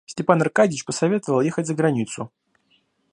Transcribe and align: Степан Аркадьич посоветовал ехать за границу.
Степан 0.07 0.41
Аркадьич 0.41 0.83
посоветовал 0.83 1.41
ехать 1.41 1.67
за 1.67 1.75
границу. 1.75 2.31